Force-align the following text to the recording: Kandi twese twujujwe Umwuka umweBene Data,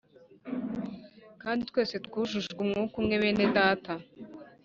Kandi 1.41 1.61
twese 1.69 1.95
twujujwe 2.05 2.59
Umwuka 2.65 2.95
umweBene 3.01 3.45
Data, 3.57 3.93